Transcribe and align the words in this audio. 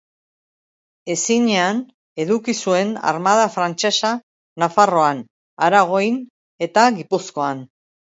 Ezinean 1.15 1.81
eduki 2.23 2.55
zuen 2.63 2.93
armada 3.11 3.43
frantsesa 3.55 4.13
Nafarroan, 4.63 5.21
Aragoin 5.69 6.17
eta 6.69 6.87
Gipuzkoan. 6.97 7.63